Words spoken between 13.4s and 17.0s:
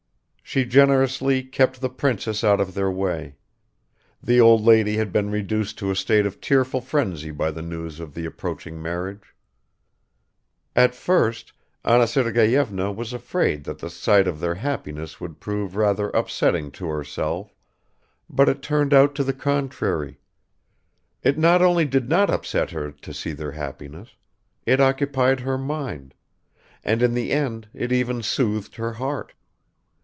that the sight of their happiness would prove rather upsetting to